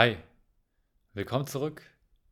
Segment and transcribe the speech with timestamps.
[0.00, 0.16] Hi,
[1.12, 1.82] willkommen zurück.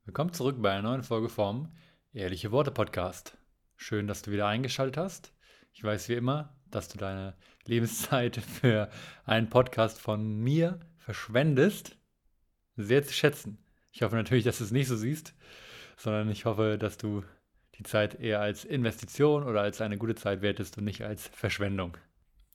[0.05, 1.73] Willkommen zurück bei einer neuen Folge vom
[2.13, 3.37] Ehrliche Worte Podcast.
[3.75, 5.33] Schön, dass du wieder eingeschaltet hast.
[5.73, 8.89] Ich weiß wie immer, dass du deine Lebenszeit für
[9.25, 11.97] einen Podcast von mir verschwendest.
[12.77, 13.59] Sehr zu schätzen.
[13.91, 15.35] Ich hoffe natürlich, dass du es nicht so siehst,
[15.97, 17.25] sondern ich hoffe, dass du
[17.81, 21.97] die Zeit eher als Investition oder als eine gute Zeit wertest und nicht als Verschwendung.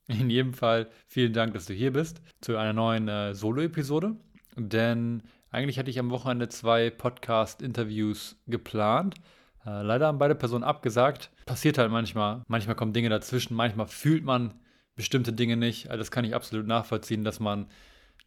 [0.06, 4.16] In jedem Fall vielen Dank, dass du hier bist zu einer neuen äh, Solo-Episode.
[4.56, 9.14] Denn eigentlich hatte ich am Wochenende zwei Podcast-Interviews geplant.
[9.64, 11.30] Äh, leider haben beide Personen abgesagt.
[11.46, 12.42] Passiert halt manchmal.
[12.48, 14.54] Manchmal kommen Dinge dazwischen, manchmal fühlt man
[14.94, 15.90] bestimmte Dinge nicht.
[15.90, 17.66] Also das kann ich absolut nachvollziehen, dass man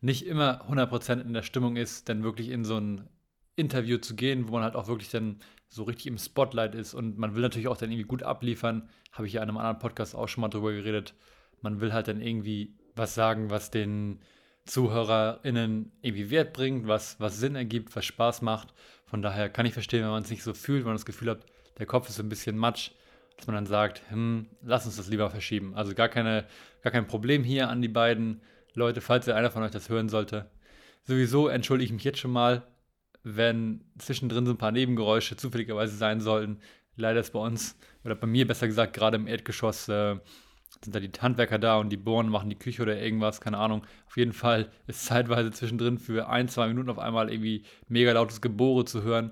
[0.01, 3.07] nicht immer 100% in der Stimmung ist, denn wirklich in so ein
[3.55, 7.17] Interview zu gehen, wo man halt auch wirklich dann so richtig im Spotlight ist und
[7.17, 8.89] man will natürlich auch dann irgendwie gut abliefern.
[9.11, 11.15] Habe ich ja in einem anderen Podcast auch schon mal drüber geredet.
[11.61, 14.19] Man will halt dann irgendwie was sagen, was den
[14.65, 18.73] ZuhörerInnen irgendwie Wert bringt, was, was Sinn ergibt, was Spaß macht.
[19.05, 21.29] Von daher kann ich verstehen, wenn man es nicht so fühlt, wenn man das Gefühl
[21.29, 21.45] hat,
[21.77, 22.91] der Kopf ist so ein bisschen matsch,
[23.37, 25.75] dass man dann sagt, hm, lass uns das lieber verschieben.
[25.75, 26.45] Also gar, keine,
[26.81, 28.41] gar kein Problem hier an die beiden
[28.73, 30.49] Leute, falls einer von euch das hören sollte.
[31.03, 32.63] Sowieso entschuldige ich mich jetzt schon mal,
[33.23, 36.59] wenn zwischendrin so ein paar Nebengeräusche zufälligerweise sein sollten.
[36.95, 40.17] Leider ist bei uns, oder bei mir besser gesagt, gerade im Erdgeschoss äh,
[40.83, 43.85] sind da die Handwerker da und die bohren, machen die Küche oder irgendwas, keine Ahnung.
[44.07, 48.41] Auf jeden Fall ist zeitweise zwischendrin für ein, zwei Minuten auf einmal irgendwie mega lautes
[48.41, 49.31] Gebohre zu hören.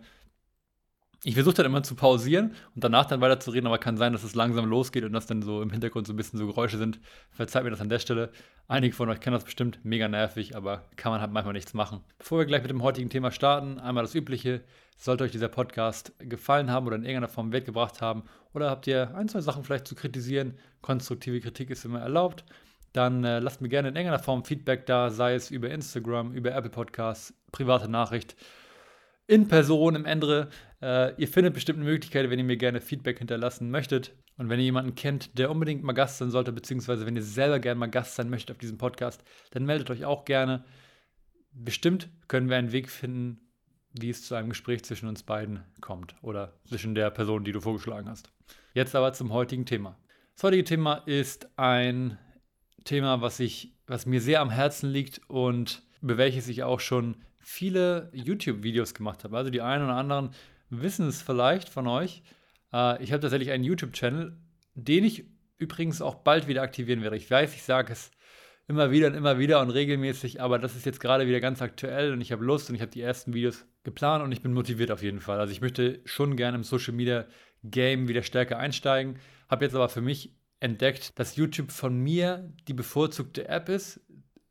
[1.25, 4.11] Ich versuche dann immer zu pausieren und danach dann weiter zu reden, aber kann sein,
[4.11, 6.77] dass es langsam losgeht und dass dann so im Hintergrund so ein bisschen so Geräusche
[6.77, 6.99] sind.
[7.31, 8.29] Verzeiht mir das an der Stelle.
[8.67, 12.01] Einige von euch kennen das bestimmt, mega nervig, aber kann man halt manchmal nichts machen.
[12.17, 14.61] Bevor wir gleich mit dem heutigen Thema starten, einmal das Übliche.
[14.97, 18.85] Sollte euch dieser Podcast gefallen haben oder in irgendeiner Form Wert gebracht haben oder habt
[18.87, 22.43] ihr ein, zwei Sachen vielleicht zu kritisieren, konstruktive Kritik ist immer erlaubt,
[22.91, 26.53] dann äh, lasst mir gerne in irgendeiner Form Feedback da, sei es über Instagram, über
[26.53, 28.35] Apple Podcasts, private Nachricht
[29.27, 30.49] in Person im Ende.
[30.81, 34.15] Äh, ihr findet bestimmt eine Möglichkeit, wenn ihr mir gerne Feedback hinterlassen möchtet.
[34.37, 37.59] Und wenn ihr jemanden kennt, der unbedingt mal Gast sein sollte, beziehungsweise wenn ihr selber
[37.59, 40.65] gerne mal Gast sein möchtet auf diesem Podcast, dann meldet euch auch gerne.
[41.51, 43.39] Bestimmt können wir einen Weg finden,
[43.93, 47.61] wie es zu einem Gespräch zwischen uns beiden kommt oder zwischen der Person, die du
[47.61, 48.31] vorgeschlagen hast.
[48.73, 49.99] Jetzt aber zum heutigen Thema.
[50.35, 52.17] Das heutige Thema ist ein
[52.85, 57.17] Thema, was, ich, was mir sehr am Herzen liegt und über welches ich auch schon
[57.43, 59.37] viele YouTube-Videos gemacht habe.
[59.37, 60.31] Also die einen oder anderen
[60.69, 62.23] wissen es vielleicht von euch.
[62.73, 64.37] Äh, ich habe tatsächlich einen YouTube-Channel,
[64.75, 65.25] den ich
[65.57, 67.17] übrigens auch bald wieder aktivieren werde.
[67.17, 68.11] Ich weiß, ich sage es
[68.67, 72.13] immer wieder und immer wieder und regelmäßig, aber das ist jetzt gerade wieder ganz aktuell
[72.13, 74.91] und ich habe Lust und ich habe die ersten Videos geplant und ich bin motiviert
[74.91, 75.39] auf jeden Fall.
[75.39, 77.25] Also ich möchte schon gerne im Social Media
[77.63, 82.73] Game wieder stärker einsteigen, habe jetzt aber für mich entdeckt, dass YouTube von mir die
[82.73, 83.99] bevorzugte App ist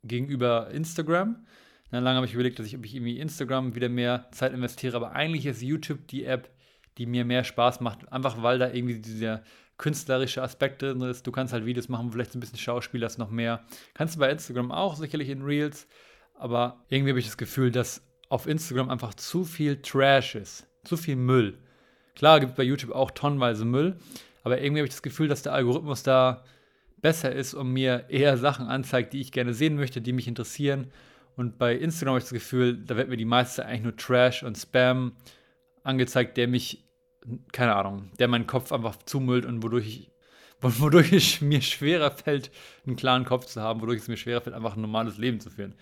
[0.03, 1.45] gegenüber Instagram.
[1.93, 4.95] Dann lange habe ich überlegt, dass ich, ob ich irgendwie Instagram wieder mehr Zeit investiere,
[4.95, 6.49] aber eigentlich ist YouTube die App,
[6.97, 9.43] die mir mehr Spaß macht, einfach weil da irgendwie dieser
[9.77, 11.27] künstlerische Aspekt drin ist.
[11.27, 13.63] Du kannst halt Videos machen, vielleicht ein bisschen Schauspiel hast noch mehr.
[13.93, 15.87] Kannst du bei Instagram auch, sicherlich in Reels,
[16.33, 20.97] aber irgendwie habe ich das Gefühl, dass auf Instagram einfach zu viel Trash ist, zu
[20.97, 21.59] viel Müll.
[22.15, 23.97] Klar gibt es bei YouTube auch tonnenweise Müll,
[24.43, 26.43] aber irgendwie habe ich das Gefühl, dass der Algorithmus da
[27.03, 30.87] besser ist und mir eher Sachen anzeigt, die ich gerne sehen möchte, die mich interessieren
[31.35, 34.43] und bei Instagram habe ich das Gefühl, da wird mir die meiste eigentlich nur Trash
[34.43, 35.13] und Spam
[35.83, 36.83] angezeigt, der mich,
[37.51, 40.11] keine Ahnung, der meinen Kopf einfach zumüllt und wodurch ich,
[40.61, 42.51] wodurch es mir schwerer fällt,
[42.85, 45.49] einen klaren Kopf zu haben, wodurch es mir schwerer fällt, einfach ein normales Leben zu
[45.49, 45.75] führen.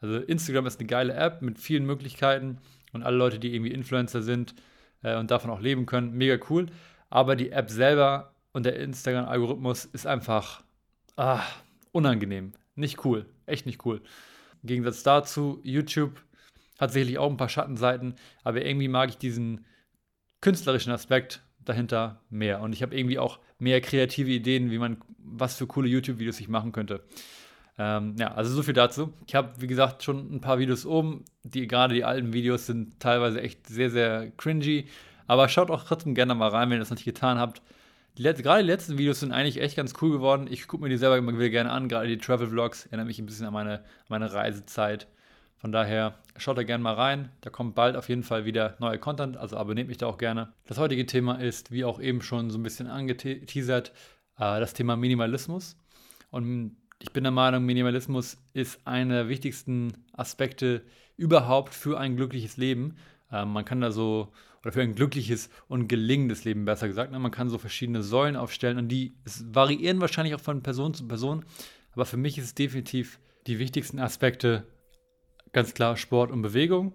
[0.00, 2.58] Also Instagram ist eine geile App mit vielen Möglichkeiten
[2.92, 4.54] und alle Leute, die irgendwie Influencer sind
[5.02, 6.66] äh, und davon auch leben können, mega cool.
[7.10, 10.62] Aber die App selber und der Instagram-Algorithmus ist einfach
[11.16, 11.42] ah,
[11.92, 12.52] unangenehm.
[12.74, 13.26] Nicht cool.
[13.46, 14.00] Echt nicht cool.
[14.62, 16.22] Im Gegensatz dazu, YouTube
[16.78, 18.14] hat sicherlich auch ein paar Schattenseiten,
[18.44, 19.64] aber irgendwie mag ich diesen
[20.40, 22.60] künstlerischen Aspekt dahinter mehr.
[22.60, 26.48] Und ich habe irgendwie auch mehr kreative Ideen, wie man, was für coole YouTube-Videos ich
[26.48, 27.04] machen könnte.
[27.78, 29.12] Ähm, ja, also so viel dazu.
[29.26, 31.24] Ich habe, wie gesagt, schon ein paar Videos oben.
[31.42, 34.86] Die, gerade die alten Videos sind teilweise echt sehr, sehr cringy.
[35.26, 37.62] Aber schaut auch trotzdem gerne mal rein, wenn ihr das noch nicht getan habt.
[38.18, 40.46] Die gerade die letzten Videos sind eigentlich echt ganz cool geworden.
[40.50, 41.88] Ich gucke mir die selber immer wieder gerne an.
[41.88, 45.06] Gerade die Travel Vlogs erinnern mich ein bisschen an meine, meine Reisezeit.
[45.56, 47.30] Von daher schaut da gerne mal rein.
[47.40, 50.52] Da kommt bald auf jeden Fall wieder neuer Content, also abonniert mich da auch gerne.
[50.66, 53.92] Das heutige Thema ist, wie auch eben schon so ein bisschen angeteasert,
[54.36, 55.76] äh, das Thema Minimalismus.
[56.30, 60.82] Und ich bin der Meinung, Minimalismus ist einer der wichtigsten Aspekte
[61.16, 62.96] überhaupt für ein glückliches Leben.
[63.30, 64.32] Äh, man kann da so
[64.62, 67.12] oder für ein glückliches und gelingendes Leben besser gesagt.
[67.12, 67.18] Ne?
[67.18, 69.12] Man kann so verschiedene Säulen aufstellen und die
[69.44, 71.44] variieren wahrscheinlich auch von Person zu Person.
[71.92, 74.64] Aber für mich ist es definitiv die wichtigsten Aspekte
[75.52, 76.94] ganz klar Sport und Bewegung,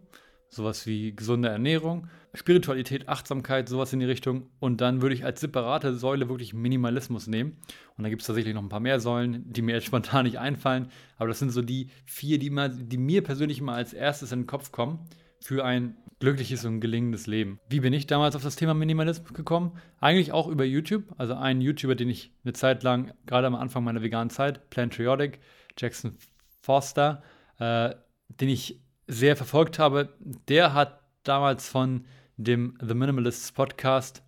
[0.49, 4.49] sowas wie gesunde Ernährung, Spiritualität, Achtsamkeit, sowas in die Richtung.
[4.59, 7.57] Und dann würde ich als separate Säule wirklich Minimalismus nehmen.
[7.97, 10.39] Und da gibt es tatsächlich noch ein paar mehr Säulen, die mir jetzt spontan nicht
[10.39, 10.89] einfallen.
[11.17, 14.41] Aber das sind so die vier, die, mal, die mir persönlich immer als erstes in
[14.41, 14.99] den Kopf kommen
[15.39, 17.59] für ein glückliches und gelingendes Leben.
[17.69, 19.77] Wie bin ich damals auf das Thema Minimalismus gekommen?
[19.99, 21.03] Eigentlich auch über YouTube.
[21.17, 25.39] Also ein YouTuber, den ich eine Zeit lang, gerade am Anfang meiner veganen Zeit, Plantriotic,
[25.77, 26.17] Jackson
[26.61, 27.21] Foster,
[27.59, 27.93] äh,
[28.29, 30.13] den ich sehr verfolgt habe,
[30.47, 32.05] der hat damals von
[32.35, 34.23] dem The Minimalists Podcast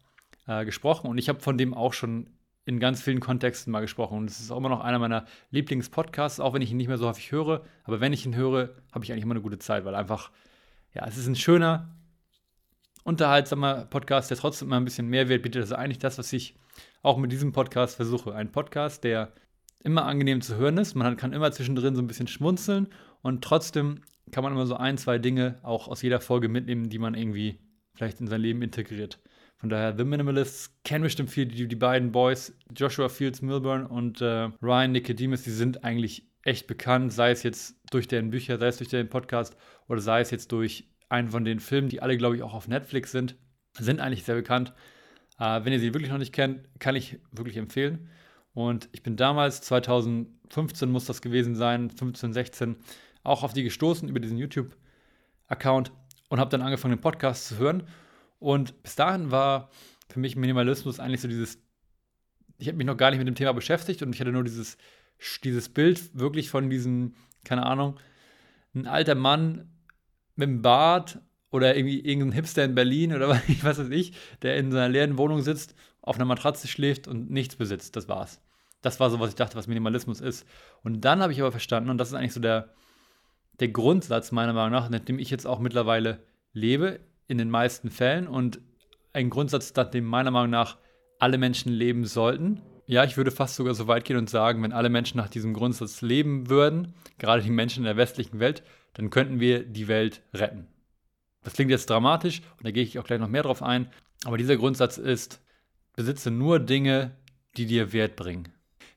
[0.48, 2.30] äh, gesprochen und ich habe von dem auch schon
[2.70, 4.20] in ganz vielen Kontexten mal gesprochen.
[4.20, 7.00] Und es ist auch immer noch einer meiner Lieblingspodcasts, auch wenn ich ihn nicht mehr
[7.00, 7.64] so häufig höre.
[7.84, 10.30] Aber wenn ich ihn höre, habe ich eigentlich immer eine gute Zeit, weil einfach,
[10.94, 11.96] ja, es ist ein schöner,
[13.04, 15.62] unterhaltsamer Podcast, der trotzdem immer ein bisschen Mehrwert bietet.
[15.62, 16.56] Das ist eigentlich das, was ich
[17.02, 18.34] auch mit diesem Podcast versuche.
[18.34, 19.34] Ein Podcast, der
[19.84, 20.96] immer angenehm zu hören ist.
[20.96, 22.88] Man kann immer zwischendrin so ein bisschen schmunzeln
[23.22, 24.02] und trotzdem
[24.32, 27.60] kann man immer so ein, zwei Dinge auch aus jeder Folge mitnehmen, die man irgendwie
[27.96, 29.20] vielleicht in sein Leben integriert.
[29.58, 34.22] Von daher, The Minimalists kennen bestimmt viel, die, die beiden Boys, Joshua Fields Milburn und
[34.22, 38.68] äh, Ryan Nicodemus, die sind eigentlich echt bekannt, sei es jetzt durch deren Bücher, sei
[38.68, 39.56] es durch den Podcast
[39.88, 42.68] oder sei es jetzt durch einen von den Filmen, die alle, glaube ich, auch auf
[42.68, 43.36] Netflix sind,
[43.78, 44.74] sind eigentlich sehr bekannt.
[45.40, 48.10] Äh, wenn ihr sie wirklich noch nicht kennt, kann ich wirklich empfehlen.
[48.54, 52.76] Und ich bin damals, 2015 muss das gewesen sein, 15, 16,
[53.24, 55.92] auch auf die gestoßen über diesen YouTube-Account
[56.30, 57.88] und habe dann angefangen, den Podcast zu hören.
[58.40, 59.70] Und bis dahin war
[60.10, 61.60] für mich Minimalismus eigentlich so dieses,
[62.58, 64.78] ich habe mich noch gar nicht mit dem Thema beschäftigt und ich hatte nur dieses,
[65.44, 68.00] dieses Bild wirklich von diesem, keine Ahnung,
[68.74, 69.70] ein alter Mann
[70.36, 71.20] mit einem Bart
[71.52, 73.30] oder irgendwie irgendein Hipster in Berlin oder
[73.62, 77.56] was weiß ich, der in seiner leeren Wohnung sitzt, auf einer Matratze schläft und nichts
[77.56, 77.96] besitzt.
[77.96, 78.42] Das war's.
[78.82, 80.46] Das war so, was ich dachte, was Minimalismus ist.
[80.84, 82.74] Und dann habe ich aber verstanden, und das ist eigentlich so der,
[83.60, 87.90] der Grundsatz meiner Meinung nach, nach dem ich jetzt auch mittlerweile lebe, in den meisten
[87.92, 88.62] Fällen und
[89.12, 90.78] ein Grundsatz, nach dem meiner Meinung nach
[91.20, 92.62] alle Menschen leben sollten.
[92.90, 95.54] Ja, ich würde fast sogar so weit gehen und sagen, wenn alle Menschen nach diesem
[95.54, 98.64] Grundsatz leben würden, gerade die Menschen in der westlichen Welt,
[98.96, 100.66] dann könnten wir die Welt retten.
[101.44, 103.92] Das klingt jetzt dramatisch und da gehe ich auch gleich noch mehr drauf ein,
[104.26, 105.40] aber dieser Grundsatz ist,
[105.96, 107.16] besitze nur Dinge,
[107.58, 108.52] die dir Wert bringen.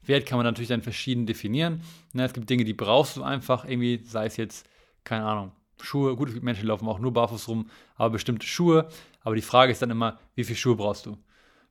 [0.06, 1.82] Wert kann man natürlich dann verschieden definieren.
[2.14, 4.66] Ne, es gibt Dinge, die brauchst du einfach irgendwie, sei es jetzt,
[5.04, 5.52] keine Ahnung,
[5.82, 6.16] Schuhe.
[6.16, 8.88] Gut, Menschen laufen auch nur barfuß rum, aber bestimmte Schuhe.
[9.20, 11.18] Aber die Frage ist dann immer, wie viele Schuhe brauchst du?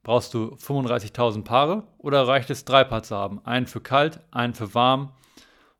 [0.04, 3.46] Brauchst du 35.000 Paare oder reicht es, drei Paar zu haben?
[3.46, 5.12] Einen für kalt, einen für warm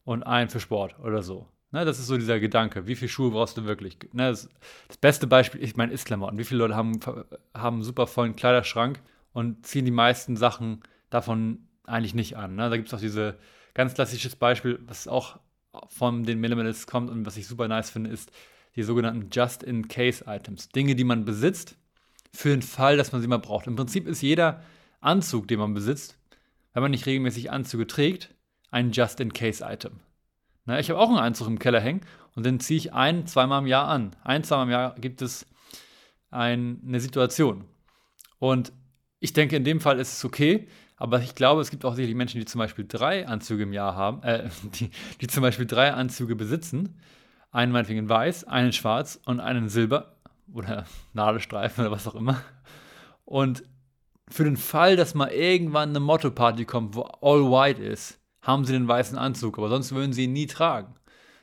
[0.04, 1.48] und einen für Sport oder so.
[1.72, 2.86] Ne, das ist so dieser Gedanke.
[2.86, 3.98] Wie viele Schuhe brauchst du wirklich?
[4.12, 4.50] Ne, das,
[4.90, 6.38] das, beste Beispiel, ich meine, ist Klamotten.
[6.38, 7.00] Wie viele Leute haben,
[7.56, 9.02] haben einen super vollen Kleiderschrank
[9.32, 12.56] und ziehen die meisten Sachen davon eigentlich nicht an.
[12.56, 12.70] Ne?
[12.70, 13.36] Da gibt es auch dieses
[13.74, 15.40] ganz klassisches Beispiel, was auch
[15.88, 18.32] von den Minimalists kommt und was ich super nice finde, ist
[18.76, 20.70] die sogenannten Just-in-Case-Items.
[20.70, 21.78] Dinge, die man besitzt,
[22.34, 23.68] für den Fall, dass man sie mal braucht.
[23.68, 24.62] Im Prinzip ist jeder
[25.00, 26.18] Anzug, den man besitzt,
[26.74, 28.34] wenn man nicht regelmäßig Anzüge trägt,
[28.70, 30.00] ein Just-in-Case-Item.
[30.80, 32.02] ich habe auch einen Anzug im Keller hängen
[32.36, 34.16] und den ziehe ich ein, zweimal im Jahr an.
[34.24, 35.46] Ein, zweimal im Jahr gibt es
[36.30, 37.66] ein, eine Situation.
[38.40, 38.72] Und
[39.20, 42.16] ich denke, in dem Fall ist es okay, aber ich glaube, es gibt auch sicherlich
[42.16, 45.92] Menschen, die zum Beispiel drei Anzüge im Jahr haben, äh, die, die zum Beispiel drei
[45.94, 47.00] Anzüge besitzen.
[47.52, 50.16] Einen meinetwegen in weiß, einen in schwarz und einen in silber
[50.54, 52.42] oder Nadelstreifen oder was auch immer.
[53.26, 53.64] Und
[54.30, 58.74] für den Fall, dass mal irgendwann eine Motto-Party kommt, wo all white ist, haben sie
[58.74, 60.96] den weißen Anzug, aber sonst würden sie ihn nie tragen.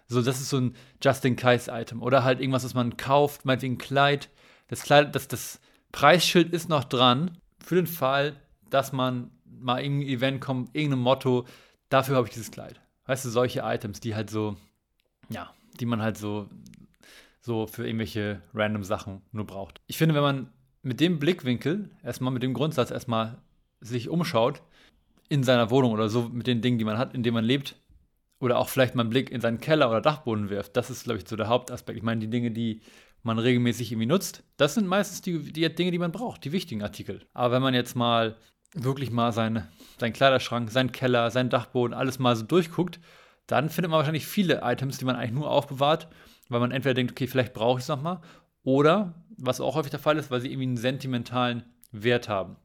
[0.08, 2.02] So, das ist so ein Just-in-Case-Item.
[2.02, 4.30] Oder halt irgendwas, was man kauft, meinetwegen ein Kleid.
[4.68, 5.60] Das Kleid, das, das
[5.92, 8.36] Preisschild ist noch dran, für den Fall,
[8.70, 11.46] dass man mal irgendein Event kommt, irgendein Motto,
[11.90, 12.80] dafür habe ich dieses Kleid.
[13.06, 14.56] Weißt du, solche Items, die halt so,
[15.28, 16.48] ja, die man halt so,
[17.48, 19.80] so für irgendwelche random Sachen nur braucht.
[19.86, 20.52] Ich finde, wenn man
[20.82, 23.38] mit dem Blickwinkel, erstmal mit dem Grundsatz erstmal
[23.80, 24.62] sich umschaut,
[25.28, 27.74] in seiner Wohnung oder so mit den Dingen, die man hat, in denen man lebt,
[28.38, 31.18] oder auch vielleicht mal einen Blick in seinen Keller oder Dachboden wirft, das ist, glaube
[31.18, 31.96] ich, so der Hauptaspekt.
[31.96, 32.82] Ich meine, die Dinge, die
[33.22, 36.82] man regelmäßig irgendwie nutzt, das sind meistens die, die Dinge, die man braucht, die wichtigen
[36.82, 37.26] Artikel.
[37.34, 38.36] Aber wenn man jetzt mal
[38.74, 43.00] wirklich mal seine, seinen Kleiderschrank, seinen Keller, seinen Dachboden, alles mal so durchguckt,
[43.48, 46.08] dann findet man wahrscheinlich viele Items, die man eigentlich nur aufbewahrt,
[46.48, 48.20] weil man entweder denkt, okay, vielleicht brauche ich es nochmal,
[48.62, 52.56] oder, was auch häufig der Fall ist, weil sie irgendwie einen sentimentalen Wert haben.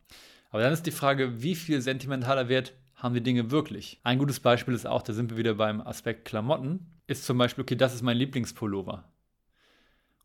[0.51, 3.99] Aber dann ist die Frage, wie viel sentimentaler Wert haben die Dinge wirklich?
[4.03, 7.63] Ein gutes Beispiel ist auch, da sind wir wieder beim Aspekt Klamotten, ist zum Beispiel,
[7.63, 9.05] okay, das ist mein Lieblingspullover.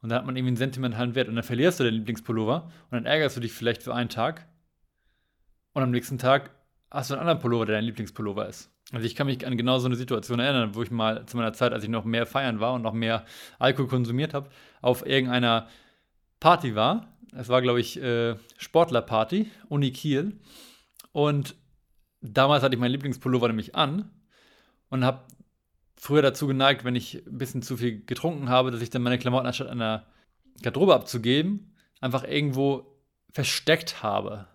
[0.02, 2.92] Und dann hat man irgendwie einen sentimentalen Wert und dann verlierst du den Lieblingspullover und
[2.92, 4.46] dann ärgerst du dich vielleicht für einen Tag
[5.72, 6.50] und am nächsten Tag
[6.90, 8.70] hast du einen anderen Pullover, der dein Lieblingspullover ist.
[8.92, 11.52] Also ich kann mich an genau so eine Situation erinnern, wo ich mal zu meiner
[11.52, 13.24] Zeit, als ich noch mehr feiern war und noch mehr
[13.58, 14.48] Alkohol konsumiert habe,
[14.80, 15.68] auf irgendeiner
[16.40, 17.08] Party war.
[17.36, 20.40] Es war, glaube ich, äh, Sportlerparty, Uni Kiel.
[21.12, 21.54] Und
[22.22, 24.10] damals hatte ich meinen Lieblingspullover nämlich an
[24.88, 25.24] und habe
[25.96, 29.18] früher dazu geneigt, wenn ich ein bisschen zu viel getrunken habe, dass ich dann meine
[29.18, 30.06] Klamotten anstatt einer
[30.62, 32.98] Garderobe abzugeben, einfach irgendwo
[33.30, 34.46] versteckt habe,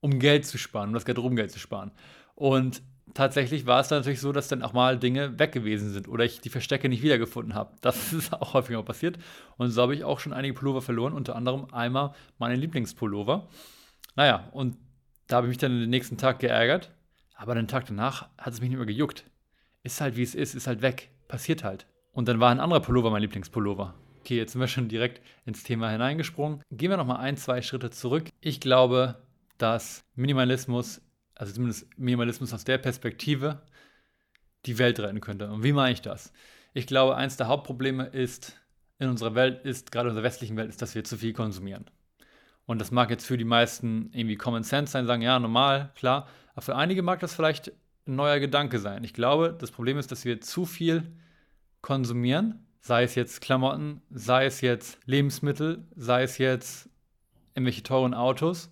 [0.00, 1.92] um Geld zu sparen, um das Garderobengeld zu sparen.
[2.34, 6.08] Und tatsächlich war es dann natürlich so, dass dann auch mal Dinge weg gewesen sind
[6.08, 7.74] oder ich die Verstecke nicht wiedergefunden habe.
[7.80, 9.18] Das ist auch häufiger passiert.
[9.56, 13.48] Und so habe ich auch schon einige Pullover verloren, unter anderem einmal meinen Lieblingspullover.
[14.16, 14.76] Naja, und
[15.26, 16.92] da habe ich mich dann den nächsten Tag geärgert,
[17.34, 19.24] aber den Tag danach hat es mich nicht mehr gejuckt.
[19.82, 21.10] Ist halt wie es ist, ist halt weg.
[21.28, 21.86] Passiert halt.
[22.12, 23.94] Und dann war ein anderer Pullover mein Lieblingspullover.
[24.20, 26.62] Okay, jetzt sind wir schon direkt ins Thema hineingesprungen.
[26.70, 28.30] Gehen wir nochmal ein, zwei Schritte zurück.
[28.40, 29.16] Ich glaube,
[29.58, 31.02] dass Minimalismus
[31.34, 33.62] also zumindest Minimalismus aus der Perspektive,
[34.66, 35.50] die Welt retten könnte.
[35.50, 36.32] Und wie meine ich das?
[36.72, 38.56] Ich glaube, eins der Hauptprobleme ist
[38.98, 41.84] in unserer Welt, ist gerade in unserer westlichen Welt, ist, dass wir zu viel konsumieren.
[42.66, 46.28] Und das mag jetzt für die meisten irgendwie Common Sense sein, sagen, ja, normal, klar.
[46.52, 47.72] Aber für einige mag das vielleicht
[48.06, 49.04] ein neuer Gedanke sein.
[49.04, 51.12] Ich glaube, das Problem ist, dass wir zu viel
[51.82, 56.88] konsumieren, sei es jetzt Klamotten, sei es jetzt Lebensmittel, sei es jetzt
[57.54, 58.70] irgendwelche teuren Autos.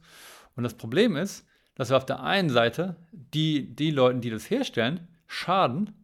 [0.56, 4.50] Und das Problem ist, dass wir auf der einen Seite die, die Leuten, die das
[4.50, 5.94] herstellen, schaden,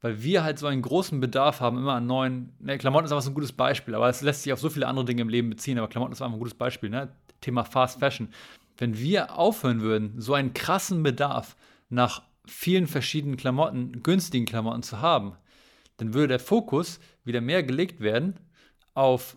[0.00, 2.52] weil wir halt so einen großen Bedarf haben, immer an neuen.
[2.58, 4.86] Ne, Klamotten ist einfach so ein gutes Beispiel, aber es lässt sich auf so viele
[4.86, 5.78] andere Dinge im Leben beziehen.
[5.78, 6.88] Aber Klamotten ist einfach ein gutes Beispiel.
[6.90, 7.08] Ne?
[7.40, 8.28] Thema Fast Fashion.
[8.78, 11.54] Wenn wir aufhören würden, so einen krassen Bedarf
[11.90, 15.36] nach vielen verschiedenen Klamotten, günstigen Klamotten zu haben,
[15.98, 18.40] dann würde der Fokus wieder mehr gelegt werden
[18.94, 19.36] auf,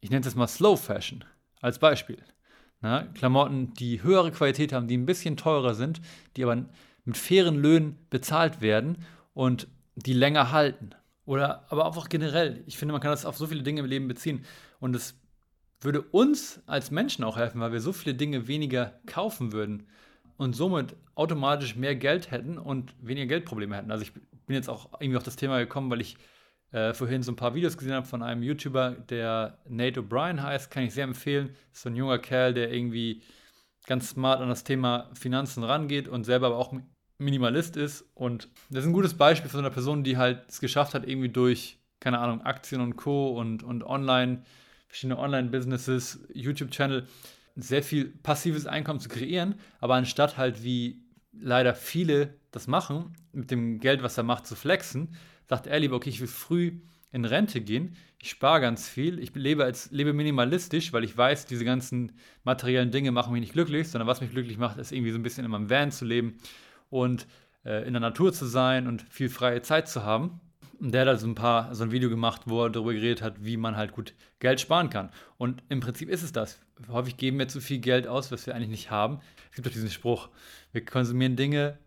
[0.00, 1.24] ich nenne es jetzt mal Slow Fashion
[1.62, 2.18] als Beispiel.
[2.80, 6.00] Na, Klamotten, die höhere Qualität haben, die ein bisschen teurer sind,
[6.36, 6.64] die aber
[7.04, 8.98] mit fairen Löhnen bezahlt werden
[9.34, 10.90] und die länger halten.
[11.24, 12.62] Oder aber einfach generell.
[12.66, 14.44] Ich finde, man kann das auf so viele Dinge im Leben beziehen.
[14.78, 15.18] Und es
[15.80, 19.86] würde uns als Menschen auch helfen, weil wir so viele Dinge weniger kaufen würden
[20.36, 23.90] und somit automatisch mehr Geld hätten und weniger Geldprobleme hätten.
[23.90, 26.16] Also ich bin jetzt auch irgendwie auf das Thema gekommen, weil ich
[26.72, 30.70] äh, vorhin so ein paar Videos gesehen habe von einem YouTuber, der Nate O'Brien heißt,
[30.70, 31.50] kann ich sehr empfehlen.
[31.72, 33.22] Ist so ein junger Kerl, der irgendwie
[33.86, 36.74] ganz smart an das Thema Finanzen rangeht und selber aber auch
[37.18, 38.04] Minimalist ist.
[38.14, 41.06] Und das ist ein gutes Beispiel für so eine Person, die halt es geschafft hat,
[41.08, 43.30] irgendwie durch, keine Ahnung, Aktien und Co.
[43.38, 44.42] und, und online,
[44.88, 47.06] verschiedene Online-Businesses, YouTube-Channel,
[47.56, 53.50] sehr viel passives Einkommen zu kreieren, aber anstatt halt wie leider viele das machen, mit
[53.50, 55.14] dem Geld, was er macht, zu flexen,
[55.48, 56.80] sagt er lieber, okay, ich will früh
[57.12, 61.46] in Rente gehen, ich spare ganz viel, ich lebe, als, lebe minimalistisch, weil ich weiß,
[61.46, 62.12] diese ganzen
[62.44, 65.22] materiellen Dinge machen mich nicht glücklich, sondern was mich glücklich macht, ist irgendwie so ein
[65.22, 66.38] bisschen in meinem Van zu leben
[66.90, 67.26] und
[67.64, 70.40] äh, in der Natur zu sein und viel freie Zeit zu haben.
[70.78, 73.44] Und der hat also ein paar, so ein Video gemacht, wo er darüber geredet hat,
[73.44, 75.10] wie man halt gut Geld sparen kann.
[75.38, 76.60] Und im Prinzip ist es das.
[76.88, 79.20] Häufig geben wir zu viel Geld aus, was wir eigentlich nicht haben.
[79.50, 80.28] Es gibt doch diesen Spruch,
[80.72, 81.78] wir konsumieren Dinge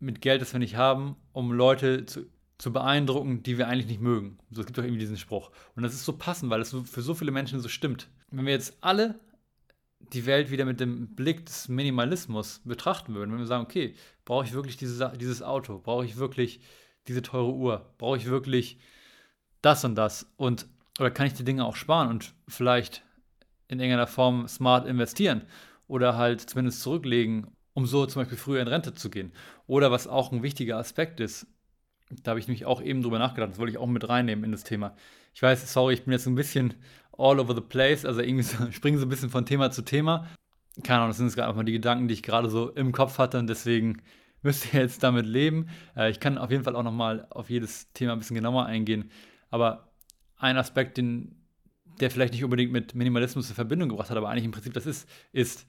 [0.00, 2.26] mit Geld, das wir nicht haben, um Leute zu
[2.58, 4.38] zu beeindrucken, die wir eigentlich nicht mögen.
[4.50, 5.50] So, es gibt doch irgendwie diesen Spruch.
[5.74, 8.08] Und das ist so passend, weil es für so viele Menschen so stimmt.
[8.30, 9.18] Wenn wir jetzt alle
[10.12, 13.94] die Welt wieder mit dem Blick des Minimalismus betrachten würden, wenn wir sagen, okay,
[14.24, 15.78] brauche ich wirklich diese, dieses Auto?
[15.78, 16.60] Brauche ich wirklich
[17.08, 17.94] diese teure Uhr?
[17.98, 18.78] Brauche ich wirklich
[19.62, 20.32] das und das?
[20.36, 20.66] Und,
[21.00, 23.02] oder kann ich die Dinge auch sparen und vielleicht
[23.68, 25.42] in irgendeiner Form smart investieren?
[25.86, 29.32] Oder halt zumindest zurücklegen, um so zum Beispiel früher in Rente zu gehen.
[29.66, 31.46] Oder was auch ein wichtiger Aspekt ist,
[32.10, 33.50] da habe ich nämlich auch eben drüber nachgedacht.
[33.50, 34.96] Das wollte ich auch mit reinnehmen in das Thema.
[35.34, 36.74] Ich weiß, sorry, ich bin jetzt ein bisschen
[37.16, 38.04] all over the place.
[38.04, 40.28] Also irgendwie so, springen so ein bisschen von Thema zu Thema.
[40.82, 43.18] Keine Ahnung, das sind jetzt gerade mal die Gedanken, die ich gerade so im Kopf
[43.18, 43.38] hatte.
[43.38, 44.02] Und deswegen
[44.42, 45.68] müsst ihr jetzt damit leben.
[45.96, 49.10] Äh, ich kann auf jeden Fall auch nochmal auf jedes Thema ein bisschen genauer eingehen.
[49.50, 49.92] Aber
[50.36, 51.36] ein Aspekt, den,
[52.00, 54.84] der vielleicht nicht unbedingt mit Minimalismus in Verbindung gebracht hat, aber eigentlich im Prinzip das
[54.84, 55.66] ist, ist,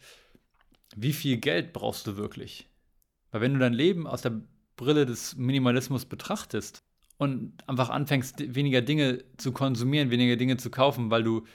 [0.96, 2.68] wie viel Geld brauchst du wirklich?
[3.32, 4.42] Weil wenn du dein Leben aus der
[4.76, 6.84] Brille des Minimalismus betrachtest
[7.18, 11.46] und einfach anfängst, weniger Dinge zu konsumieren, weniger Dinge zu kaufen, weil du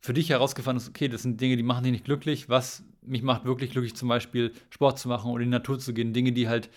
[0.00, 2.48] für dich herausgefunden hast, okay, das sind Dinge, die machen dich nicht glücklich.
[2.48, 5.94] Was mich macht wirklich glücklich, zum Beispiel Sport zu machen oder in die Natur zu
[5.94, 6.70] gehen, Dinge, die halt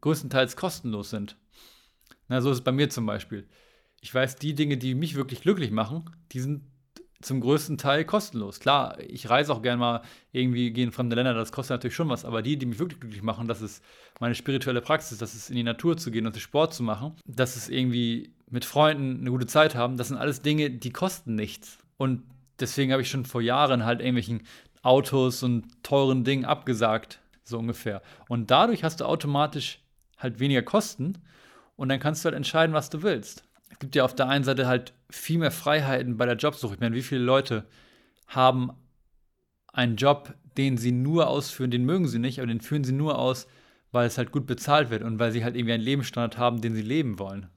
[0.00, 1.36] größtenteils kostenlos sind.
[2.28, 3.46] Na, so ist es bei mir zum Beispiel.
[4.00, 6.62] Ich weiß, die Dinge, die mich wirklich glücklich machen, die sind
[7.22, 8.60] zum größten Teil kostenlos.
[8.60, 10.02] Klar, ich reise auch gerne mal
[10.32, 13.00] irgendwie, gehe in fremde Länder, das kostet natürlich schon was, aber die, die mich wirklich
[13.00, 13.82] glücklich machen, das ist
[14.20, 17.56] meine spirituelle Praxis, das ist in die Natur zu gehen und Sport zu machen, das
[17.56, 21.78] ist irgendwie mit Freunden eine gute Zeit haben, das sind alles Dinge, die kosten nichts.
[21.96, 22.22] Und
[22.60, 24.42] deswegen habe ich schon vor Jahren halt irgendwelchen
[24.82, 28.02] Autos und teuren Dingen abgesagt, so ungefähr.
[28.28, 29.80] Und dadurch hast du automatisch
[30.18, 31.18] halt weniger Kosten
[31.76, 33.44] und dann kannst du halt entscheiden, was du willst.
[33.70, 36.74] Es gibt ja auf der einen Seite halt viel mehr Freiheiten bei der Jobsuche.
[36.74, 37.66] Ich meine, wie viele Leute
[38.26, 38.70] haben
[39.72, 43.18] einen Job, den sie nur ausführen, den mögen sie nicht, aber den führen sie nur
[43.18, 43.46] aus,
[43.90, 46.74] weil es halt gut bezahlt wird und weil sie halt irgendwie einen Lebensstandard haben, den
[46.74, 47.48] sie leben wollen.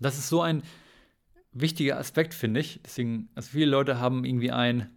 [0.00, 0.62] Das ist so ein
[1.52, 2.80] wichtiger Aspekt, finde ich.
[2.84, 4.88] Deswegen, also viele Leute haben irgendwie einen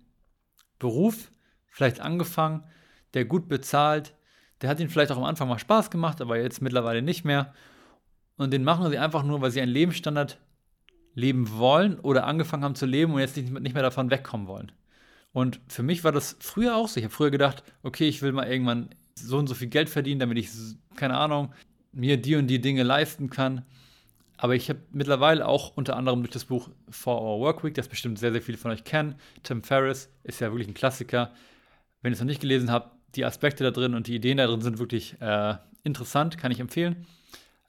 [0.80, 1.32] Beruf,
[1.68, 2.64] vielleicht angefangen,
[3.14, 4.16] der gut bezahlt,
[4.62, 7.54] der hat ihnen vielleicht auch am Anfang mal Spaß gemacht, aber jetzt mittlerweile nicht mehr.
[8.38, 10.40] Und den machen sie einfach nur, weil sie einen Lebensstandard
[11.16, 14.72] leben wollen oder angefangen haben zu leben und jetzt nicht, mehr davon wegkommen wollen.
[15.32, 17.00] Und für mich war das früher auch so.
[17.00, 20.20] Ich habe früher gedacht, okay, ich will mal irgendwann so und so viel Geld verdienen,
[20.20, 20.50] damit ich,
[20.96, 21.54] keine Ahnung,
[21.92, 23.66] mir die und die Dinge leisten kann.
[24.38, 27.88] Aber ich habe mittlerweile auch unter anderem durch das Buch For Our Work Week, das
[27.88, 31.32] bestimmt sehr, sehr viele von euch kennen, Tim Ferriss ist ja wirklich ein Klassiker.
[32.02, 34.48] Wenn ihr es noch nicht gelesen habt, die Aspekte da drin und die Ideen da
[34.48, 37.06] drin sind wirklich äh, interessant, kann ich empfehlen.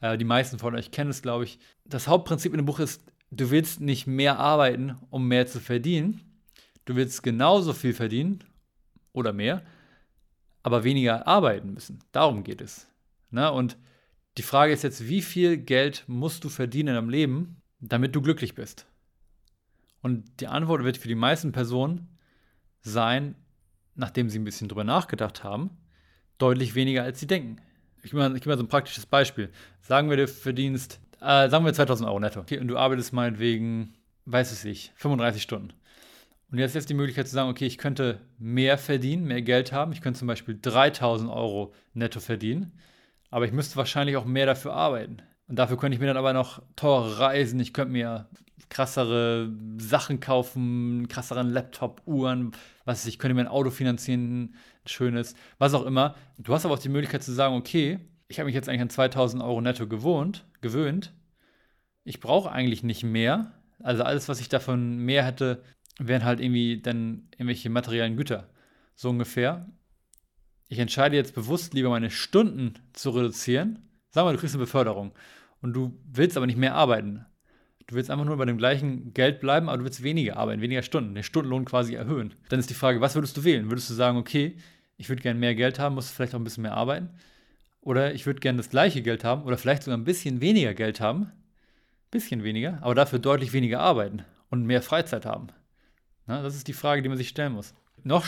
[0.01, 1.59] Äh, die meisten von euch kennen es, glaube ich.
[1.85, 6.21] Das Hauptprinzip in dem Buch ist, du willst nicht mehr arbeiten, um mehr zu verdienen.
[6.85, 8.45] Du willst genauso viel verdienen
[9.13, 9.63] oder mehr,
[10.63, 12.01] aber weniger arbeiten müssen.
[12.13, 12.87] Darum geht es.
[13.31, 13.77] Na, und
[14.37, 18.23] die Frage ist jetzt, wie viel Geld musst du verdienen in deinem Leben, damit du
[18.23, 18.87] glücklich bist?
[20.03, 22.09] Und die Antwort wird für die meisten Personen
[22.81, 23.37] sein,
[23.95, 25.71] nachdem sie ein bisschen drüber nachgedacht haben,
[26.39, 27.57] deutlich weniger, als sie denken.
[28.03, 29.51] Ich gebe mal, ich gebe mal so ein praktisches Beispiel.
[29.81, 32.41] Sagen wir, du verdienst, äh, sagen wir 2000 Euro netto.
[32.41, 33.95] Okay, und du arbeitest meinetwegen,
[34.27, 35.73] weiß es nicht, 35 Stunden.
[36.51, 39.93] Und jetzt jetzt die Möglichkeit zu sagen, okay, ich könnte mehr verdienen, mehr Geld haben.
[39.93, 42.73] Ich könnte zum Beispiel 3000 Euro netto verdienen
[43.35, 45.17] aber ich müsste wahrscheinlich auch mehr dafür arbeiten.
[45.49, 48.29] Und dafür könnte ich mir dann aber noch teure Reisen, ich könnte mir
[48.69, 52.53] krassere Sachen kaufen, krasseren Laptop, Uhren,
[52.85, 54.55] was ich, könnte mir ein Auto finanzieren, ein
[54.87, 56.15] schönes, was auch immer.
[56.39, 57.99] Du hast aber auch die Möglichkeit zu sagen, okay,
[58.35, 61.13] ich habe mich jetzt eigentlich an 2000 Euro netto gewohnt, gewöhnt.
[62.05, 63.53] Ich brauche eigentlich nicht mehr.
[63.83, 65.63] Also alles, was ich davon mehr hätte,
[65.99, 68.51] wären halt irgendwie dann irgendwelche materiellen Güter.
[68.95, 69.67] So ungefähr
[70.69, 73.89] ich entscheide jetzt bewusst lieber meine Stunden zu reduzieren.
[74.11, 75.13] Sag mal, du kriegst eine Beförderung
[75.61, 77.25] und du willst aber nicht mehr arbeiten.
[77.87, 80.83] Du willst einfach nur bei dem gleichen Geld bleiben, aber du willst weniger arbeiten, weniger
[80.83, 82.35] Stunden, den Stundenlohn quasi erhöhen.
[82.49, 83.71] Dann ist die Frage, was würdest du wählen?
[83.71, 84.57] Würdest du sagen, okay,
[84.97, 87.11] ich würde gerne mehr Geld haben, muss vielleicht auch ein bisschen mehr arbeiten?
[87.85, 91.01] Oder ich würde gerne das gleiche Geld haben oder vielleicht sogar ein bisschen weniger Geld
[91.01, 91.31] haben,
[92.11, 95.49] bisschen weniger, aber dafür deutlich weniger arbeiten und mehr Freizeit haben?
[96.27, 97.75] Na, das ist die Frage, die man sich stellen muss.
[98.03, 98.27] Noch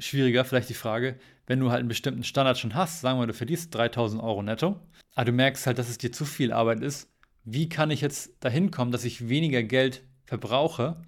[0.00, 3.32] schwieriger vielleicht die Frage, wenn du halt einen bestimmten Standard schon hast, sagen wir, du
[3.32, 4.80] verdienst 3000 Euro netto,
[5.14, 7.08] aber du merkst halt, dass es dir zu viel Arbeit ist,
[7.44, 11.00] wie kann ich jetzt dahin kommen, dass ich weniger Geld verbrauche?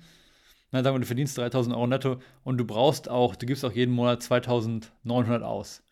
[0.70, 3.72] Na, sagen wir, du verdienst 3000 Euro netto und du brauchst auch, du gibst auch
[3.72, 5.82] jeden Monat 2900 aus.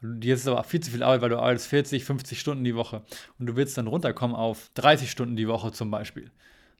[0.00, 3.02] Dir ist aber viel zu viel Arbeit, weil du arbeitest 40, 50 Stunden die Woche
[3.38, 6.30] und du willst dann runterkommen auf 30 Stunden die Woche zum Beispiel.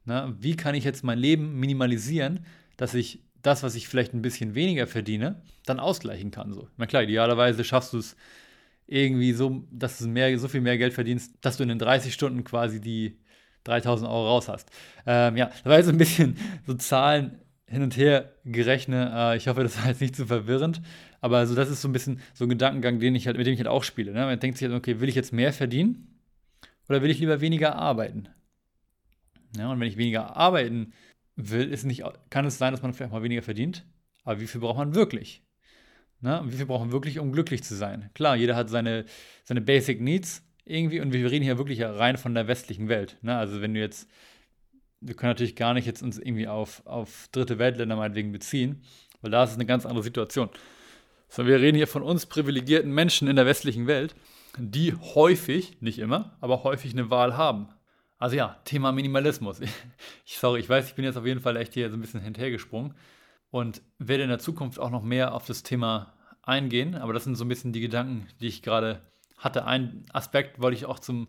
[0.04, 2.44] Na, wie kann ich jetzt mein Leben minimalisieren,
[2.76, 6.52] dass ich das, was ich vielleicht ein bisschen weniger verdiene, dann ausgleichen kann.
[6.52, 6.68] So.
[6.76, 8.16] Na klar, idealerweise schaffst du es
[8.86, 12.12] irgendwie so, dass du mehr, so viel mehr Geld verdienst, dass du in den 30
[12.12, 13.18] Stunden quasi die
[13.64, 14.70] 3000 Euro raus hast.
[15.06, 19.10] Ähm, ja, da war jetzt ein bisschen so Zahlen hin und her gerechnet.
[19.12, 20.80] Äh, ich hoffe, das war jetzt nicht zu verwirrend.
[21.20, 23.54] Aber also das ist so ein bisschen so ein Gedankengang, den ich halt, mit dem
[23.54, 24.12] ich halt auch spiele.
[24.12, 24.24] Ne?
[24.24, 26.20] Man denkt sich halt, okay, will ich jetzt mehr verdienen
[26.88, 28.28] oder will ich lieber weniger arbeiten?
[29.56, 30.92] Ja, und wenn ich weniger arbeiten
[31.36, 33.84] will, ist nicht, kann es sein, dass man vielleicht mal weniger verdient,
[34.24, 35.42] aber wie viel braucht man wirklich?
[36.20, 36.42] Ne?
[36.46, 38.10] Wie viel braucht man wirklich, um glücklich zu sein?
[38.14, 39.04] Klar, jeder hat seine,
[39.44, 43.18] seine Basic Needs irgendwie und wir reden hier wirklich rein von der westlichen Welt.
[43.22, 43.36] Ne?
[43.36, 44.08] Also wenn du jetzt,
[45.06, 48.82] wir können natürlich gar nicht jetzt uns irgendwie auf, auf dritte Weltländer meinetwegen beziehen,
[49.20, 50.50] weil da ist es eine ganz andere Situation.
[51.28, 54.14] Sondern wir reden hier von uns privilegierten Menschen in der westlichen Welt,
[54.58, 57.68] die häufig, nicht immer, aber häufig eine Wahl haben.
[58.18, 59.60] Also ja, Thema Minimalismus.
[60.24, 62.20] Ich, sorry, ich weiß, ich bin jetzt auf jeden Fall echt hier so ein bisschen
[62.20, 62.94] hinterhergesprungen
[63.50, 66.94] und werde in der Zukunft auch noch mehr auf das Thema eingehen.
[66.94, 69.02] Aber das sind so ein bisschen die Gedanken, die ich gerade
[69.36, 69.66] hatte.
[69.66, 71.28] Ein Aspekt wollte ich auch zum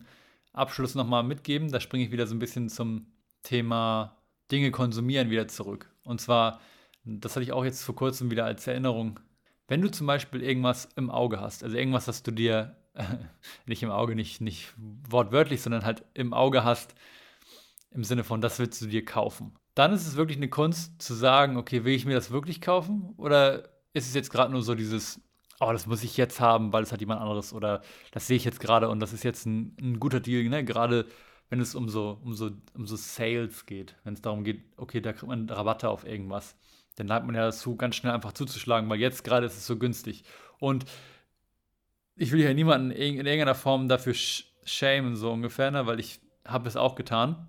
[0.54, 1.72] Abschluss nochmal mitgeben.
[1.72, 3.08] Da springe ich wieder so ein bisschen zum
[3.48, 4.18] Thema
[4.52, 5.90] Dinge konsumieren wieder zurück.
[6.04, 6.60] Und zwar,
[7.04, 9.20] das hatte ich auch jetzt vor kurzem wieder als Erinnerung.
[9.68, 12.76] Wenn du zum Beispiel irgendwas im Auge hast, also irgendwas, was du dir
[13.66, 16.94] nicht im Auge, nicht, nicht wortwörtlich, sondern halt im Auge hast,
[17.92, 19.56] im Sinne von, das willst du dir kaufen.
[19.76, 23.14] Dann ist es wirklich eine Kunst zu sagen, okay, will ich mir das wirklich kaufen?
[23.18, 25.22] Oder ist es jetzt gerade nur so dieses,
[25.60, 27.82] oh, das muss ich jetzt haben, weil es hat jemand anderes oder
[28.12, 30.64] das sehe ich jetzt gerade und das ist jetzt ein, ein guter Deal, ne?
[30.66, 31.06] Gerade
[31.50, 35.02] wenn es um so, um so, um so Sales geht, wenn es darum geht, okay,
[35.02, 36.56] da kriegt man Rabatte auf irgendwas,
[36.96, 39.78] dann neigt man ja dazu, ganz schnell einfach zuzuschlagen, weil jetzt gerade ist es so
[39.78, 40.24] günstig.
[40.60, 40.86] Und
[42.16, 44.16] ich will hier niemanden in irgendeiner Form dafür
[44.64, 45.86] schämen, so ungefähr, ne?
[45.86, 47.48] weil ich habe es auch getan.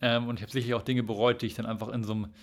[0.00, 2.34] Ähm, und ich habe sicherlich auch Dinge bereut, die ich dann einfach in so einem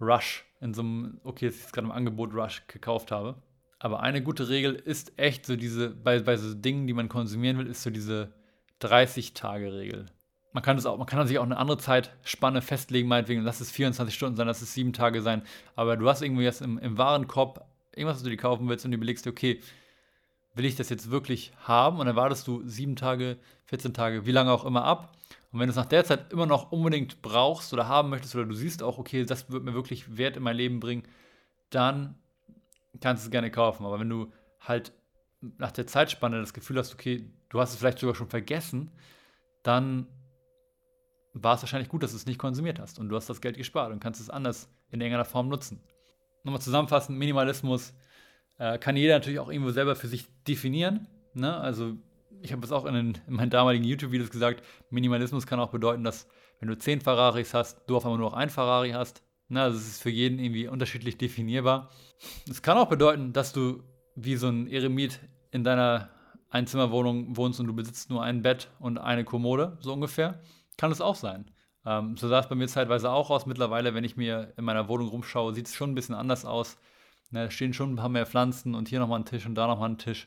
[0.00, 3.42] Rush, in so einem, okay, jetzt ist gerade im Angebot Rush gekauft habe.
[3.78, 7.58] Aber eine gute Regel ist echt so diese, bei, bei so Dingen, die man konsumieren
[7.58, 8.32] will, ist so diese
[8.80, 10.06] 30-Tage-Regel.
[10.52, 13.70] Man kann, das auch, man kann sich auch eine andere Zeitspanne festlegen, meinetwegen, lass es
[13.70, 15.42] 24 Stunden sein, lass es sieben Tage sein.
[15.76, 18.90] Aber du hast irgendwie jetzt im, im Warenkorb irgendwas, was du dir kaufen willst und
[18.90, 19.60] du überlegst dir, okay,
[20.54, 22.00] will ich das jetzt wirklich haben?
[22.00, 25.16] Und dann wartest du sieben Tage, 14 Tage, wie lange auch immer ab.
[25.52, 28.46] Und wenn du es nach der Zeit immer noch unbedingt brauchst oder haben möchtest oder
[28.46, 31.04] du siehst auch, okay, das wird mir wirklich Wert in mein Leben bringen,
[31.70, 32.16] dann
[33.00, 33.84] kannst du es gerne kaufen.
[33.84, 34.92] Aber wenn du halt
[35.58, 38.90] nach der Zeitspanne das Gefühl hast, okay, du hast es vielleicht sogar schon vergessen,
[39.62, 40.06] dann
[41.32, 43.56] war es wahrscheinlich gut, dass du es nicht konsumiert hast und du hast das Geld
[43.56, 45.80] gespart und kannst es anders in irgendeiner Form nutzen.
[46.44, 47.94] Nochmal zusammenfassend, Minimalismus
[48.58, 51.06] äh, kann jeder natürlich auch irgendwo selber für sich definieren.
[51.34, 51.56] Ne?
[51.56, 51.96] Also
[52.42, 56.04] ich habe es auch in, den, in meinen damaligen YouTube-Videos gesagt, Minimalismus kann auch bedeuten,
[56.04, 56.26] dass
[56.58, 59.22] wenn du zehn Ferraris hast, du auf einmal nur noch ein Ferrari hast.
[59.48, 59.62] Ne?
[59.62, 61.90] Also es ist für jeden irgendwie unterschiedlich definierbar.
[62.48, 63.82] Es kann auch bedeuten, dass du
[64.14, 66.10] wie so ein Eremit in deiner
[66.50, 70.40] Einzimmerwohnung wohnst und du besitzt nur ein Bett und eine Kommode, so ungefähr.
[70.80, 71.44] Kann es auch sein.
[71.84, 73.44] Ähm, so sah es bei mir zeitweise auch aus.
[73.44, 76.78] Mittlerweile, wenn ich mir in meiner Wohnung rumschaue, sieht es schon ein bisschen anders aus.
[77.30, 79.66] Ne, da stehen schon ein paar mehr Pflanzen und hier nochmal ein Tisch und da
[79.66, 80.26] nochmal ein Tisch.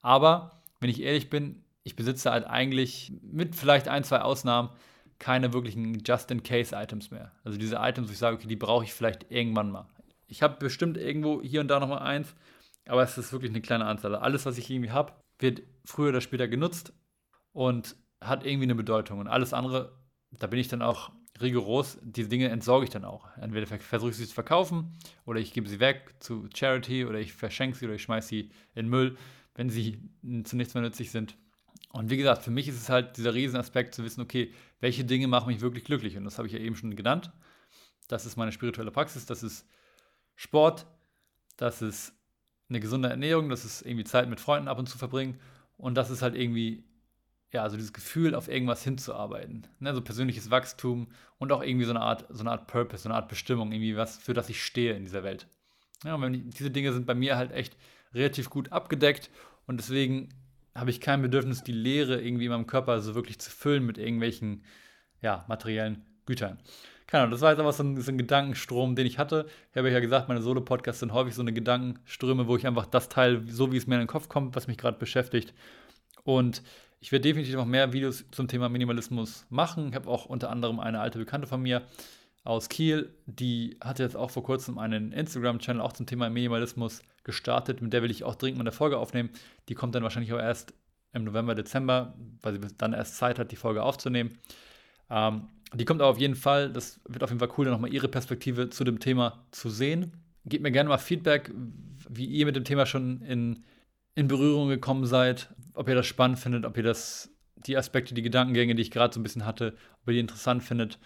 [0.00, 4.70] Aber, wenn ich ehrlich bin, ich besitze halt eigentlich mit vielleicht ein, zwei Ausnahmen
[5.20, 7.30] keine wirklichen Just-in-Case-Items mehr.
[7.44, 9.86] Also diese Items, wo ich sage, okay, die brauche ich vielleicht irgendwann mal.
[10.26, 12.34] Ich habe bestimmt irgendwo hier und da nochmal eins,
[12.88, 14.16] aber es ist wirklich eine kleine Anzahl.
[14.16, 16.92] Alles, was ich irgendwie habe, wird früher oder später genutzt
[17.52, 19.18] und hat irgendwie eine Bedeutung.
[19.18, 19.98] Und alles andere,
[20.30, 23.26] da bin ich dann auch rigoros, diese Dinge entsorge ich dann auch.
[23.36, 27.32] Entweder versuche ich sie zu verkaufen oder ich gebe sie weg zu Charity oder ich
[27.32, 29.16] verschenke sie oder ich schmeiße sie in Müll,
[29.54, 29.98] wenn sie
[30.44, 31.36] zu nichts mehr nützlich sind.
[31.90, 35.26] Und wie gesagt, für mich ist es halt dieser Riesenaspekt zu wissen, okay, welche Dinge
[35.26, 36.16] machen mich wirklich glücklich?
[36.16, 37.32] Und das habe ich ja eben schon genannt.
[38.08, 39.66] Das ist meine spirituelle Praxis, das ist
[40.36, 40.86] Sport,
[41.56, 42.14] das ist
[42.68, 45.38] eine gesunde Ernährung, das ist irgendwie Zeit mit Freunden ab und zu verbringen
[45.76, 46.84] und das ist halt irgendwie
[47.52, 49.66] ja, also dieses Gefühl, auf irgendwas hinzuarbeiten.
[49.78, 53.08] Ne, so persönliches Wachstum und auch irgendwie so eine Art, so eine Art Purpose, so
[53.08, 55.46] eine Art Bestimmung, irgendwie was, für das ich stehe in dieser Welt.
[56.04, 57.76] Ja, und wenn, diese Dinge sind bei mir halt echt
[58.14, 59.30] relativ gut abgedeckt
[59.66, 60.30] und deswegen
[60.74, 63.98] habe ich kein Bedürfnis, die Leere irgendwie in meinem Körper so wirklich zu füllen mit
[63.98, 64.64] irgendwelchen,
[65.20, 66.58] ja, materiellen Gütern.
[67.06, 69.46] Keine Ahnung, das war jetzt aber so ein, so ein Gedankenstrom, den ich hatte.
[69.70, 73.10] Ich habe ja gesagt, meine Solo-Podcasts sind häufig so eine Gedankenströme, wo ich einfach das
[73.10, 75.52] Teil, so wie es mir in den Kopf kommt, was mich gerade beschäftigt.
[76.24, 76.62] Und
[77.02, 79.88] ich werde definitiv noch mehr Videos zum Thema Minimalismus machen.
[79.88, 81.82] Ich habe auch unter anderem eine alte Bekannte von mir
[82.44, 87.82] aus Kiel, die hat jetzt auch vor kurzem einen Instagram-Channel auch zum Thema Minimalismus gestartet.
[87.82, 89.30] Mit der will ich auch dringend mal eine Folge aufnehmen.
[89.68, 90.74] Die kommt dann wahrscheinlich aber erst
[91.12, 94.38] im November, Dezember, weil sie dann erst Zeit hat, die Folge aufzunehmen.
[95.10, 96.72] Ähm, die kommt aber auf jeden Fall.
[96.72, 100.12] Das wird auf jeden Fall cool, dann nochmal ihre Perspektive zu dem Thema zu sehen.
[100.44, 101.52] Gebt mir gerne mal Feedback,
[102.08, 103.64] wie ihr mit dem Thema schon in
[104.14, 108.22] in Berührung gekommen seid, ob ihr das spannend findet, ob ihr das, die Aspekte, die
[108.22, 110.98] Gedankengänge, die ich gerade so ein bisschen hatte, ob ihr die interessant findet.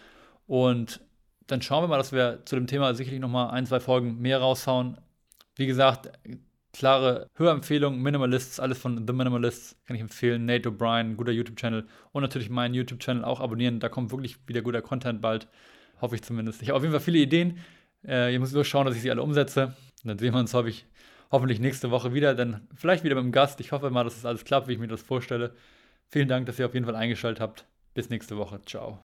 [0.46, 1.00] Und
[1.46, 4.38] dann schauen wir mal, dass wir zu dem Thema sicherlich nochmal ein, zwei Folgen mehr
[4.38, 4.98] raushauen.
[5.54, 6.10] Wie gesagt,
[6.72, 10.44] klare Hörempfehlung, Minimalists, alles von The Minimalists, kann ich empfehlen.
[10.44, 13.80] Nate O'Brien, guter YouTube-Channel und natürlich meinen YouTube-Channel auch abonnieren.
[13.80, 15.48] Da kommt wirklich wieder guter Content bald,
[16.00, 16.62] hoffe ich zumindest.
[16.62, 17.58] Ich habe auf jeden Fall viele Ideen.
[18.06, 19.74] Äh, ihr müsst nur schauen, dass ich sie alle umsetze.
[20.02, 20.86] Und dann sehen wir uns, hoffe ich,
[21.30, 23.60] hoffentlich nächste Woche wieder, dann vielleicht wieder mit dem Gast.
[23.60, 25.54] Ich hoffe mal, dass es das alles klappt, wie ich mir das vorstelle.
[26.08, 27.66] Vielen Dank, dass ihr auf jeden Fall eingeschaltet habt.
[27.94, 28.60] Bis nächste Woche.
[28.66, 28.94] Ciao.